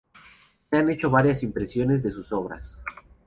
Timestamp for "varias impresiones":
1.11-2.01